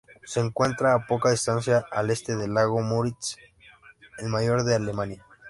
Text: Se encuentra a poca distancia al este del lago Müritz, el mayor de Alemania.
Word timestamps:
Se 0.25 0.39
encuentra 0.39 0.95
a 0.95 1.05
poca 1.05 1.29
distancia 1.29 1.85
al 1.91 2.09
este 2.09 2.35
del 2.35 2.55
lago 2.55 2.81
Müritz, 2.81 3.37
el 4.17 4.29
mayor 4.29 4.63
de 4.63 4.73
Alemania. 4.73 5.23